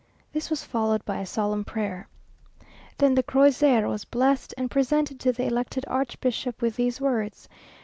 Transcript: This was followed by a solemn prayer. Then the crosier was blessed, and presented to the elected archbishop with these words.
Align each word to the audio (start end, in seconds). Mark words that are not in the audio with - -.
This 0.33 0.49
was 0.49 0.63
followed 0.63 1.05
by 1.05 1.19
a 1.19 1.27
solemn 1.27 1.63
prayer. 1.63 2.07
Then 2.97 3.13
the 3.13 3.21
crosier 3.21 3.87
was 3.87 4.03
blessed, 4.03 4.51
and 4.57 4.71
presented 4.71 5.19
to 5.19 5.31
the 5.31 5.45
elected 5.45 5.85
archbishop 5.87 6.59
with 6.59 6.75
these 6.75 6.99
words. 6.99 7.47